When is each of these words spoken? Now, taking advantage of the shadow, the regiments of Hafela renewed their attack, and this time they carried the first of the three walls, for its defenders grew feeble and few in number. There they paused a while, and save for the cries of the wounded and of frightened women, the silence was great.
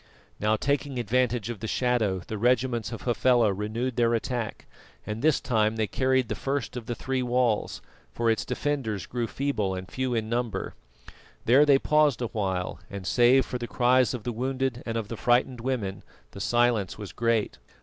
Now, 0.39 0.55
taking 0.55 0.97
advantage 0.97 1.51
of 1.51 1.59
the 1.59 1.67
shadow, 1.67 2.23
the 2.25 2.39
regiments 2.39 2.91
of 2.91 3.03
Hafela 3.03 3.53
renewed 3.53 3.97
their 3.97 4.15
attack, 4.15 4.65
and 5.05 5.21
this 5.21 5.39
time 5.39 5.75
they 5.75 5.85
carried 5.85 6.27
the 6.27 6.33
first 6.33 6.75
of 6.75 6.87
the 6.87 6.95
three 6.95 7.21
walls, 7.21 7.83
for 8.11 8.27
its 8.27 8.43
defenders 8.43 9.05
grew 9.05 9.27
feeble 9.27 9.75
and 9.75 9.87
few 9.91 10.15
in 10.15 10.27
number. 10.27 10.73
There 11.45 11.67
they 11.67 11.77
paused 11.77 12.19
a 12.23 12.29
while, 12.29 12.79
and 12.89 13.05
save 13.05 13.45
for 13.45 13.59
the 13.59 13.67
cries 13.67 14.15
of 14.15 14.23
the 14.23 14.31
wounded 14.33 14.81
and 14.87 14.97
of 14.97 15.07
frightened 15.19 15.59
women, 15.61 16.01
the 16.31 16.41
silence 16.41 16.97
was 16.97 17.13
great. 17.13 17.59